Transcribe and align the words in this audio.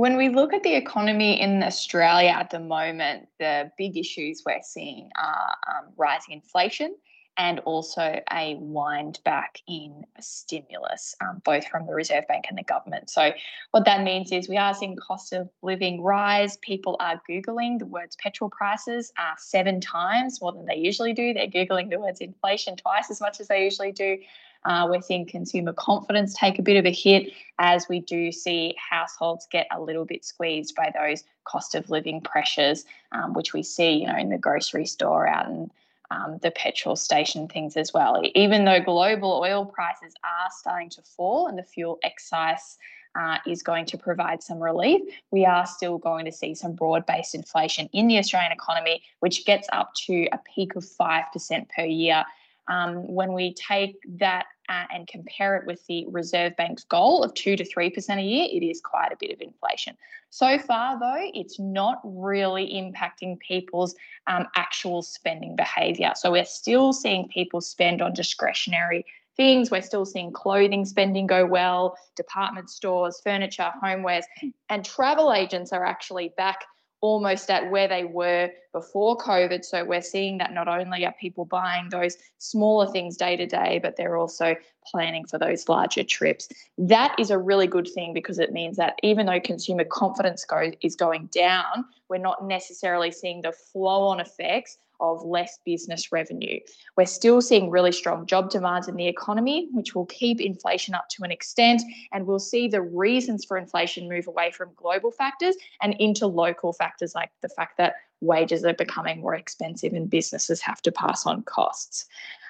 When 0.00 0.16
we 0.16 0.30
look 0.30 0.54
at 0.54 0.62
the 0.62 0.74
economy 0.76 1.38
in 1.38 1.62
Australia 1.62 2.30
at 2.30 2.48
the 2.48 2.58
moment, 2.58 3.28
the 3.38 3.70
big 3.76 3.98
issues 3.98 4.42
we're 4.46 4.62
seeing 4.62 5.10
are 5.14 5.50
um, 5.68 5.92
rising 5.98 6.32
inflation 6.32 6.96
and 7.36 7.58
also 7.60 8.18
a 8.32 8.56
wind 8.60 9.18
back 9.26 9.58
in 9.68 10.06
stimulus, 10.18 11.14
um, 11.20 11.42
both 11.44 11.66
from 11.66 11.84
the 11.86 11.92
Reserve 11.92 12.26
Bank 12.28 12.46
and 12.48 12.56
the 12.56 12.62
government. 12.62 13.10
So, 13.10 13.32
what 13.72 13.84
that 13.84 14.02
means 14.02 14.32
is 14.32 14.48
we 14.48 14.56
are 14.56 14.72
seeing 14.72 14.96
cost 14.96 15.34
of 15.34 15.50
living 15.60 16.02
rise. 16.02 16.56
People 16.62 16.96
are 16.98 17.20
Googling 17.28 17.78
the 17.78 17.84
words 17.84 18.16
petrol 18.16 18.48
prices 18.48 19.12
uh, 19.18 19.34
seven 19.36 19.82
times 19.82 20.40
more 20.40 20.52
than 20.52 20.64
they 20.64 20.76
usually 20.76 21.12
do. 21.12 21.34
They're 21.34 21.46
Googling 21.46 21.90
the 21.90 22.00
words 22.00 22.20
inflation 22.20 22.76
twice 22.76 23.10
as 23.10 23.20
much 23.20 23.38
as 23.38 23.48
they 23.48 23.64
usually 23.64 23.92
do. 23.92 24.16
Uh, 24.64 24.86
we're 24.90 25.00
seeing 25.00 25.24
consumer 25.24 25.72
confidence 25.72 26.34
take 26.34 26.58
a 26.58 26.62
bit 26.62 26.76
of 26.76 26.84
a 26.84 26.92
hit 26.92 27.32
as 27.58 27.88
we 27.88 28.00
do 28.00 28.30
see 28.30 28.74
households 28.76 29.46
get 29.50 29.66
a 29.70 29.80
little 29.80 30.04
bit 30.04 30.24
squeezed 30.24 30.74
by 30.74 30.92
those 30.94 31.24
cost 31.44 31.74
of 31.74 31.88
living 31.90 32.20
pressures, 32.20 32.84
um, 33.12 33.32
which 33.32 33.52
we 33.52 33.62
see, 33.62 33.92
you 33.92 34.06
know, 34.06 34.16
in 34.16 34.28
the 34.28 34.38
grocery 34.38 34.86
store 34.86 35.26
out 35.26 35.48
and 35.48 35.70
um, 36.10 36.38
the 36.42 36.50
petrol 36.50 36.96
station 36.96 37.48
things 37.48 37.76
as 37.76 37.92
well. 37.94 38.20
Even 38.34 38.64
though 38.64 38.80
global 38.80 39.32
oil 39.32 39.64
prices 39.64 40.12
are 40.24 40.50
starting 40.58 40.90
to 40.90 41.02
fall 41.02 41.46
and 41.46 41.58
the 41.58 41.62
fuel 41.62 41.98
excise 42.02 42.78
uh, 43.14 43.38
is 43.46 43.62
going 43.62 43.86
to 43.86 43.98
provide 43.98 44.42
some 44.42 44.60
relief, 44.60 45.00
we 45.30 45.44
are 45.44 45.66
still 45.66 45.98
going 45.98 46.24
to 46.24 46.32
see 46.32 46.54
some 46.54 46.72
broad 46.72 47.06
based 47.06 47.34
inflation 47.34 47.88
in 47.92 48.08
the 48.08 48.18
Australian 48.18 48.52
economy, 48.52 49.02
which 49.20 49.44
gets 49.44 49.68
up 49.72 49.94
to 49.94 50.28
a 50.32 50.38
peak 50.38 50.76
of 50.76 50.84
5% 50.84 51.68
per 51.74 51.84
year 51.84 52.24
um, 52.68 53.06
when 53.06 53.32
we 53.32 53.54
take 53.54 53.96
that 54.18 54.46
uh, 54.68 54.84
and 54.92 55.08
compare 55.08 55.56
it 55.56 55.66
with 55.66 55.84
the 55.86 56.06
Reserve 56.08 56.56
Bank's 56.56 56.84
goal 56.84 57.24
of 57.24 57.34
2 57.34 57.56
to 57.56 57.64
3% 57.64 58.18
a 58.18 58.22
year, 58.22 58.48
it 58.50 58.64
is 58.64 58.80
quite 58.80 59.12
a 59.12 59.16
bit 59.18 59.32
of 59.32 59.40
inflation. 59.40 59.96
So 60.30 60.58
far, 60.58 60.98
though, 60.98 61.30
it's 61.34 61.58
not 61.58 62.00
really 62.04 62.66
impacting 62.74 63.38
people's 63.40 63.96
um, 64.28 64.46
actual 64.56 65.02
spending 65.02 65.56
behaviour. 65.56 66.12
So 66.14 66.30
we're 66.30 66.44
still 66.44 66.92
seeing 66.92 67.26
people 67.28 67.60
spend 67.60 68.00
on 68.00 68.14
discretionary 68.14 69.04
things. 69.36 69.70
We're 69.70 69.82
still 69.82 70.06
seeing 70.06 70.32
clothing 70.32 70.84
spending 70.84 71.26
go 71.26 71.46
well, 71.46 71.96
department 72.14 72.70
stores, 72.70 73.20
furniture, 73.24 73.72
homewares, 73.82 74.24
and 74.68 74.84
travel 74.84 75.32
agents 75.32 75.72
are 75.72 75.84
actually 75.84 76.32
back 76.36 76.64
almost 77.00 77.50
at 77.50 77.70
where 77.70 77.88
they 77.88 78.04
were 78.04 78.50
before 78.72 79.16
COVID. 79.16 79.64
So 79.64 79.84
we're 79.84 80.02
seeing 80.02 80.38
that 80.38 80.52
not 80.52 80.68
only 80.68 81.06
are 81.06 81.14
people 81.20 81.44
buying 81.44 81.88
those 81.88 82.16
smaller 82.38 82.90
things 82.90 83.16
day 83.16 83.36
to 83.36 83.46
day, 83.46 83.80
but 83.82 83.96
they're 83.96 84.16
also 84.16 84.54
planning 84.86 85.24
for 85.24 85.38
those 85.38 85.68
larger 85.68 86.04
trips. 86.04 86.48
That 86.78 87.14
is 87.18 87.30
a 87.30 87.38
really 87.38 87.66
good 87.66 87.88
thing 87.88 88.12
because 88.14 88.38
it 88.38 88.52
means 88.52 88.76
that 88.76 88.98
even 89.02 89.26
though 89.26 89.40
consumer 89.40 89.84
confidence 89.84 90.44
go, 90.44 90.70
is 90.82 90.96
going 90.96 91.26
down, 91.26 91.84
we're 92.08 92.18
not 92.18 92.46
necessarily 92.46 93.10
seeing 93.10 93.42
the 93.42 93.52
flow 93.52 94.02
on 94.08 94.20
effects 94.20 94.78
of 95.00 95.24
less 95.24 95.58
business 95.64 96.12
revenue. 96.12 96.60
We're 96.96 97.06
still 97.06 97.40
seeing 97.40 97.70
really 97.70 97.92
strong 97.92 98.26
job 98.26 98.50
demands 98.50 98.88
in 98.88 98.96
the 98.96 99.08
economy, 99.08 99.68
which 99.72 99.94
will 99.94 100.06
keep 100.06 100.40
inflation 100.40 100.94
up 100.94 101.08
to 101.10 101.24
an 101.24 101.30
extent. 101.30 101.82
And 102.12 102.26
we'll 102.26 102.38
see 102.38 102.68
the 102.68 102.82
reasons 102.82 103.44
for 103.44 103.56
inflation 103.56 104.08
move 104.08 104.26
away 104.26 104.50
from 104.50 104.70
global 104.76 105.10
factors 105.10 105.56
and 105.82 105.94
into 105.98 106.26
local 106.26 106.72
factors 106.72 107.14
like 107.14 107.30
the 107.40 107.48
fact 107.48 107.78
that 107.78 107.94
wages 108.20 108.64
are 108.64 108.74
becoming 108.74 109.20
more 109.20 109.34
expensive 109.34 109.92
and 109.92 110.10
businesses 110.10 110.60
have 110.60 110.82
to 110.82 110.92
pass 110.92 111.26
on 111.26 111.42
costs. 111.42 112.06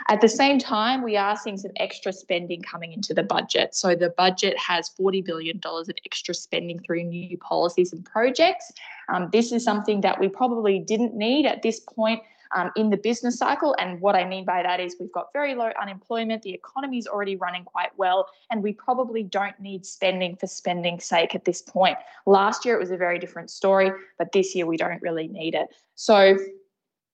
At 0.09 0.21
the 0.21 0.29
same 0.29 0.59
time, 0.59 1.03
we 1.03 1.17
are 1.17 1.37
seeing 1.37 1.57
some 1.57 1.71
extra 1.77 2.13
spending 2.13 2.63
coming 2.63 2.93
into 2.93 3.15
the 3.15 3.23
budget. 3.23 3.75
So 3.75 3.95
the 3.95 4.11
budget 4.11 4.59
has 4.59 4.91
$40 4.99 5.25
billion 5.25 5.61
of 5.65 5.91
extra 6.05 6.35
spending 6.35 6.81
through 6.81 7.05
new 7.05 7.37
policies 7.39 7.93
and 7.93 8.05
projects. 8.05 8.73
Um, 9.09 9.29
this 9.33 9.53
is 9.53 9.63
something 9.63 10.01
that 10.01 10.19
we 10.19 10.29
probably 10.29 10.79
didn't 10.79 11.15
need 11.15 11.47
at 11.47 11.63
this 11.63 11.81
point 11.81 12.23
um, 12.55 12.71
in 12.77 12.91
the 12.91 12.97
business 12.97 13.39
cycle. 13.39 13.75
And 13.79 14.01
what 14.01 14.15
I 14.15 14.25
mean 14.25 14.45
by 14.45 14.63
that 14.63 14.81
is 14.81 14.97
we've 14.99 15.13
got 15.13 15.33
very 15.33 15.55
low 15.55 15.71
unemployment, 15.81 16.43
the 16.43 16.55
economy 16.55 16.99
is 16.99 17.07
already 17.07 17.37
running 17.37 17.65
quite 17.65 17.91
well, 17.97 18.29
and 18.51 18.63
we 18.63 18.73
probably 18.73 19.23
don't 19.23 19.59
need 19.61 19.87
spending 19.87 20.37
for 20.37 20.47
spending's 20.47 21.05
sake 21.05 21.35
at 21.35 21.45
this 21.45 21.63
point. 21.63 21.99
Last 22.27 22.65
year 22.65 22.75
it 22.77 22.81
was 22.81 22.91
a 22.91 22.97
very 22.97 23.19
different 23.19 23.51
story, 23.51 23.93
but 24.19 24.33
this 24.33 24.55
year 24.55 24.67
we 24.67 24.77
don't 24.77 25.01
really 25.03 25.29
need 25.29 25.55
it. 25.55 25.69
So 25.95 26.37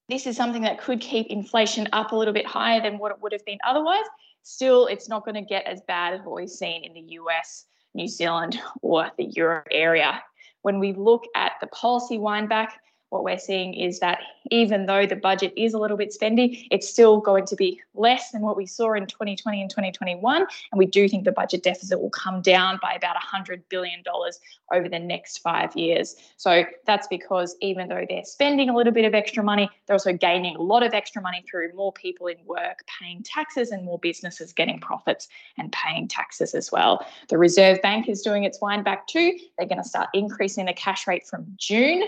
this 0.09 0.27
is 0.27 0.37
something 0.37 0.63
that 0.63 0.81
could 0.81 1.01
keep 1.01 1.27
inflation 1.27 1.89
up 1.93 2.13
a 2.13 2.17
little 2.17 2.35
bit 2.35 2.47
higher 2.47 2.81
than 2.81 2.99
what 2.99 3.11
it 3.13 3.21
would 3.21 3.33
have 3.33 3.45
been 3.45 3.59
otherwise. 3.67 4.05
Still, 4.43 4.87
it's 4.87 5.09
not 5.09 5.25
going 5.25 5.35
to 5.35 5.43
get 5.43 5.67
as 5.67 5.81
bad 5.89 6.15
as 6.15 6.21
what 6.21 6.37
we've 6.37 6.49
seen 6.49 6.85
in 6.85 6.93
the 6.95 7.15
US, 7.15 7.65
New 7.95 8.07
Zealand, 8.07 8.61
or 8.83 9.11
the 9.19 9.25
Euro 9.37 9.63
area. 9.73 10.23
When 10.63 10.79
we 10.79 10.93
look 10.93 11.25
at 11.35 11.55
the 11.61 11.67
policy 11.69 12.19
windback, 12.19 12.69
what 13.11 13.25
we're 13.25 13.39
seeing 13.39 13.75
is 13.75 14.01
that 14.01 14.19
even 14.51 14.87
though 14.87 15.07
the 15.07 15.17
budget 15.17 15.53
is 15.57 15.75
a 15.75 15.79
little 15.79 15.97
bit 15.97 16.15
spendy, 16.15 16.67
it's 16.71 16.89
still 16.89 17.21
going 17.21 17.47
to 17.47 17.57
be 17.57 17.81
less 17.95 18.31
than 18.31 18.43
what 18.43 18.57
we 18.57 18.67
saw 18.67 18.93
in 18.95 19.07
2020 19.07 19.61
and 19.61 19.71
2021. 19.71 20.43
And 20.43 20.79
we 20.79 20.87
do 20.87 21.09
think 21.09 21.25
the 21.25 21.33
budget 21.33 21.63
deficit 21.63 22.01
will 22.01 22.11
come 22.11 22.43
down 22.43 22.79
by 22.83 22.93
about 22.93 23.17
$100 23.17 23.63
billion 23.69 24.03
over 24.73 24.89
the 24.89 24.99
next 24.99 25.39
five 25.39 25.75
years. 25.77 26.17
So 26.37 26.65
that's 26.85 27.07
because 27.07 27.57
even 27.61 27.89
though 27.89 28.05
they're 28.09 28.25
spending 28.25 28.69
a 28.69 28.77
little 28.77 28.93
bit 28.93 29.05
of 29.05 29.15
extra 29.15 29.43
money, 29.43 29.69
they're 29.87 29.95
also 29.95 30.13
gaining 30.13 30.57
a 30.57 30.63
lot 30.63 30.83
of 30.83 30.95
extra 30.95 31.23
money 31.23 31.45
through 31.49 31.73
more 31.75 31.93
people 31.93 32.27
in 32.27 32.37
work 32.45 32.85
paying 33.01 33.23
taxes 33.23 33.71
and 33.71 33.85
more 33.85 33.99
businesses 33.99 34.53
getting 34.53 34.81
profits 34.81 35.29
and 35.59 35.73
paying 35.73 36.09
taxes 36.09 36.55
as 36.55 36.71
well. 36.73 37.05
The 37.29 37.39
Reserve 37.39 37.81
Bank 37.83 38.09
is 38.09 38.23
doing 38.23 38.45
its 38.45 38.61
wind 38.61 38.85
back 38.85 39.07
too. 39.07 39.37
They're 39.59 39.67
going 39.67 39.83
to 39.83 39.89
start 39.89 40.09
increasing 40.13 40.67
the 40.67 40.73
cash 40.73 41.07
rate 41.07 41.27
from 41.27 41.47
June. 41.57 42.03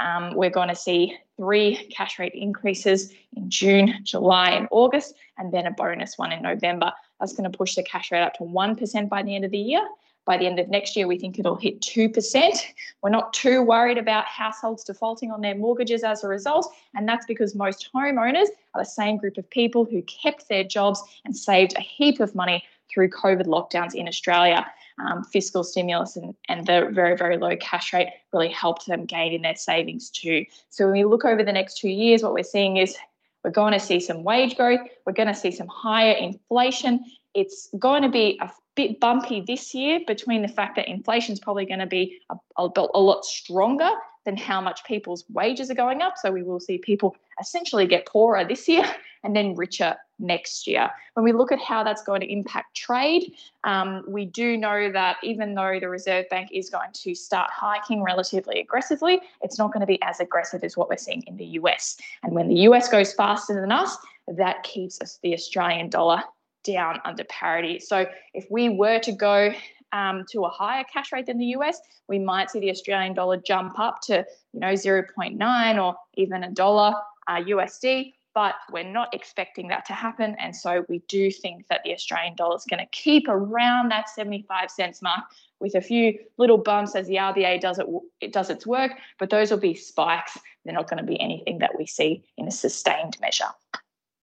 Um, 0.00 0.34
we're 0.44 0.50
going 0.50 0.68
to 0.68 0.76
see 0.76 1.16
three 1.38 1.86
cash 1.86 2.18
rate 2.18 2.34
increases 2.34 3.10
in 3.34 3.48
June, 3.48 3.94
July, 4.02 4.50
and 4.50 4.68
August, 4.70 5.14
and 5.38 5.50
then 5.50 5.66
a 5.66 5.70
bonus 5.70 6.18
one 6.18 6.32
in 6.32 6.42
November. 6.42 6.92
That's 7.18 7.32
going 7.32 7.50
to 7.50 7.56
push 7.56 7.76
the 7.76 7.82
cash 7.82 8.12
rate 8.12 8.20
up 8.20 8.34
to 8.34 8.44
1% 8.44 9.08
by 9.08 9.22
the 9.22 9.34
end 9.34 9.46
of 9.46 9.52
the 9.52 9.58
year. 9.58 9.80
By 10.26 10.36
the 10.36 10.46
end 10.46 10.58
of 10.58 10.68
next 10.68 10.96
year, 10.96 11.06
we 11.06 11.18
think 11.18 11.38
it'll 11.38 11.56
hit 11.56 11.80
2%. 11.80 12.62
We're 13.02 13.08
not 13.08 13.32
too 13.32 13.62
worried 13.62 13.96
about 13.96 14.26
households 14.26 14.84
defaulting 14.84 15.30
on 15.30 15.40
their 15.40 15.54
mortgages 15.54 16.04
as 16.04 16.24
a 16.24 16.28
result. 16.28 16.70
And 16.94 17.08
that's 17.08 17.24
because 17.24 17.54
most 17.54 17.88
homeowners 17.94 18.48
are 18.74 18.82
the 18.82 18.84
same 18.84 19.16
group 19.16 19.38
of 19.38 19.48
people 19.48 19.86
who 19.86 20.02
kept 20.02 20.50
their 20.50 20.64
jobs 20.64 21.02
and 21.24 21.34
saved 21.34 21.74
a 21.76 21.80
heap 21.80 22.20
of 22.20 22.34
money 22.34 22.64
through 22.92 23.08
COVID 23.08 23.46
lockdowns 23.46 23.94
in 23.94 24.08
Australia 24.08 24.66
um, 24.98 25.24
fiscal 25.24 25.64
stimulus 25.64 26.16
and, 26.16 26.34
and 26.48 26.66
the 26.66 26.88
very, 26.92 27.16
very 27.16 27.36
low 27.36 27.56
cash 27.56 27.92
rate 27.92 28.08
really 28.32 28.48
helped 28.48 28.86
them 28.86 29.04
gain 29.04 29.32
in 29.32 29.42
their 29.42 29.56
savings 29.56 30.10
too. 30.10 30.44
So 30.70 30.84
when 30.84 30.92
we 30.92 31.04
look 31.04 31.24
over 31.24 31.42
the 31.42 31.52
next 31.52 31.78
two 31.78 31.88
years, 31.88 32.22
what 32.22 32.32
we're 32.32 32.44
seeing 32.44 32.76
is 32.76 32.96
we're 33.42 33.50
going 33.50 33.72
to 33.72 33.80
see 33.80 34.00
some 34.00 34.22
wage 34.22 34.56
growth, 34.56 34.80
we're 35.04 35.12
going 35.12 35.28
to 35.28 35.34
see 35.34 35.50
some 35.50 35.68
higher 35.68 36.12
inflation. 36.12 37.04
It's 37.34 37.68
going 37.78 38.02
to 38.02 38.08
be 38.08 38.38
a 38.40 38.50
bit 38.76 39.00
bumpy 39.00 39.40
this 39.40 39.74
year 39.74 40.00
between 40.06 40.42
the 40.42 40.48
fact 40.48 40.76
that 40.76 40.88
inflation 40.88 41.32
is 41.32 41.40
probably 41.40 41.66
going 41.66 41.80
to 41.80 41.86
be 41.86 42.20
a, 42.30 42.36
a, 42.58 42.70
a 42.94 43.00
lot 43.00 43.24
stronger 43.24 43.90
than 44.24 44.36
how 44.36 44.60
much 44.60 44.84
people's 44.84 45.24
wages 45.30 45.70
are 45.70 45.74
going 45.74 46.02
up. 46.02 46.14
So 46.16 46.30
we 46.30 46.42
will 46.42 46.60
see 46.60 46.78
people 46.78 47.16
essentially 47.40 47.86
get 47.86 48.06
poorer 48.06 48.44
this 48.44 48.68
year 48.68 48.84
and 49.24 49.34
then 49.34 49.54
richer 49.54 49.96
next 50.18 50.66
year. 50.66 50.90
When 51.14 51.24
we 51.24 51.32
look 51.32 51.52
at 51.52 51.60
how 51.60 51.82
that's 51.82 52.02
going 52.02 52.20
to 52.20 52.32
impact 52.32 52.76
trade, 52.76 53.32
um, 53.64 54.04
we 54.06 54.26
do 54.26 54.56
know 54.56 54.90
that 54.92 55.16
even 55.22 55.54
though 55.54 55.78
the 55.80 55.88
Reserve 55.88 56.28
Bank 56.30 56.50
is 56.52 56.70
going 56.70 56.90
to 56.92 57.14
start 57.14 57.50
hiking 57.50 58.02
relatively 58.02 58.60
aggressively, 58.60 59.20
it's 59.42 59.58
not 59.58 59.72
going 59.72 59.80
to 59.80 59.86
be 59.86 60.00
as 60.02 60.20
aggressive 60.20 60.62
as 60.62 60.76
what 60.76 60.88
we're 60.88 60.96
seeing 60.96 61.22
in 61.26 61.36
the 61.36 61.46
US. 61.58 61.96
And 62.22 62.32
when 62.32 62.48
the 62.48 62.60
US 62.68 62.88
goes 62.88 63.12
faster 63.12 63.60
than 63.60 63.72
us, 63.72 63.96
that 64.28 64.62
keeps 64.62 65.00
us 65.00 65.18
the 65.22 65.34
Australian 65.34 65.90
dollar 65.90 66.22
down 66.64 66.98
under 67.04 67.24
parity. 67.24 67.78
So 67.78 68.06
if 68.32 68.50
we 68.50 68.68
were 68.70 68.98
to 69.00 69.12
go 69.12 69.52
um, 69.94 70.24
to 70.32 70.44
a 70.44 70.50
higher 70.50 70.84
cash 70.92 71.12
rate 71.12 71.26
than 71.26 71.38
the 71.38 71.56
US, 71.56 71.80
we 72.08 72.18
might 72.18 72.50
see 72.50 72.60
the 72.60 72.70
Australian 72.70 73.14
dollar 73.14 73.38
jump 73.38 73.78
up 73.78 74.00
to 74.02 74.26
you 74.52 74.60
know 74.60 74.72
0.9 74.72 75.82
or 75.82 75.94
even 76.14 76.44
a 76.44 76.50
dollar 76.50 76.92
uh, 77.28 77.36
USD 77.36 78.12
but 78.34 78.56
we're 78.72 78.82
not 78.82 79.14
expecting 79.14 79.68
that 79.68 79.84
to 79.86 79.92
happen. 79.92 80.34
And 80.40 80.54
so 80.54 80.84
we 80.88 80.98
do 81.06 81.30
think 81.30 81.68
that 81.68 81.82
the 81.84 81.92
Australian 81.92 82.34
dollar 82.34 82.56
is 82.56 82.66
going 82.68 82.84
to 82.84 82.90
keep 82.90 83.28
around 83.28 83.90
that 83.90 84.10
75 84.10 84.70
cents 84.70 85.00
mark 85.00 85.24
with 85.60 85.76
a 85.76 85.80
few 85.80 86.18
little 86.36 86.58
bumps 86.58 86.96
as 86.96 87.06
the 87.06 87.14
RBA 87.14 87.60
does 87.60 87.78
it, 87.78 87.86
it 88.20 88.32
does 88.32 88.50
its 88.50 88.66
work, 88.66 88.90
but 89.18 89.30
those 89.30 89.50
will 89.50 89.58
be 89.58 89.74
spikes. 89.74 90.36
They're 90.64 90.74
not 90.74 90.90
going 90.90 90.98
to 90.98 91.06
be 91.06 91.20
anything 91.20 91.58
that 91.58 91.78
we 91.78 91.86
see 91.86 92.24
in 92.36 92.48
a 92.48 92.50
sustained 92.50 93.16
measure. 93.20 93.44